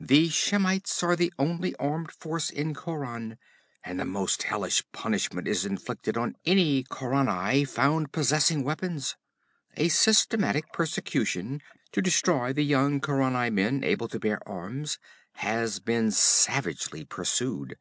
The 0.00 0.30
Shemites 0.30 1.00
are 1.04 1.14
the 1.14 1.32
only 1.38 1.76
armed 1.76 2.10
force 2.10 2.50
in 2.50 2.74
Khauran, 2.74 3.38
and 3.84 4.00
the 4.00 4.04
most 4.04 4.42
hellish 4.42 4.82
punishment 4.90 5.46
is 5.46 5.64
inflicted 5.64 6.16
on 6.16 6.34
any 6.44 6.82
Khaurani 6.82 7.64
found 7.68 8.10
possessing 8.10 8.64
weapons. 8.64 9.14
A 9.76 9.86
systematic 9.86 10.72
persecution 10.72 11.60
to 11.92 12.02
destroy 12.02 12.52
the 12.52 12.64
young 12.64 13.00
Khaurani 13.00 13.52
men 13.52 13.84
able 13.84 14.08
to 14.08 14.18
bear 14.18 14.40
arms 14.44 14.98
has 15.34 15.78
been 15.78 16.10
savagely 16.10 17.04
pursued. 17.04 17.76